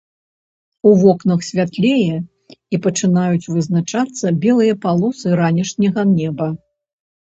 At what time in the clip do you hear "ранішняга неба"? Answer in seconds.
5.45-6.55